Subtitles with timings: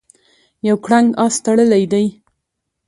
[0.67, 2.05] یو کرنګ آس تړلی دی.